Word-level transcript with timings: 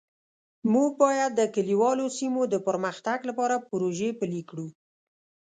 موږ 0.73 0.89
باید 1.03 1.31
د 1.35 1.41
کلیوالو 1.55 2.05
سیمو 2.17 2.41
د 2.49 2.55
پرمختګ 2.67 3.19
لپاره 3.29 3.55
پروژې 3.69 4.09
پلي 4.19 4.41
کړو 4.49 4.67